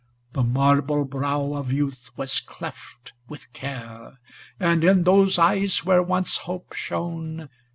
[0.33, 4.17] The marble brow of youth was cleft With care;
[4.59, 7.49] and in those eyes where once hope shone.